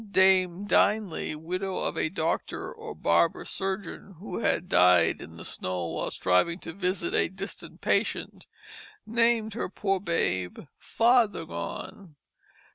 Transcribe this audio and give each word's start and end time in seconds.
Dame 0.11 0.65
Dinely, 0.65 1.35
widow 1.35 1.77
of 1.77 1.95
a 1.95 2.09
doctor 2.09 2.71
or 2.73 2.95
barber 2.95 3.45
surgeon 3.45 4.15
who 4.17 4.39
had 4.39 4.67
died 4.67 5.21
in 5.21 5.37
the 5.37 5.45
snow 5.45 5.85
while 5.89 6.09
striving 6.09 6.57
to 6.61 6.73
visit 6.73 7.13
a 7.13 7.27
distant 7.27 7.81
patient, 7.81 8.47
named 9.05 9.53
her 9.53 9.69
poor 9.69 9.99
babe 9.99 10.61
Fathergone. 10.79 12.15